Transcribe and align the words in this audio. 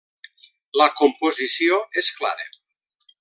La 0.81 0.87
composició 1.01 1.77
és 2.03 2.11
clara. 2.21 2.49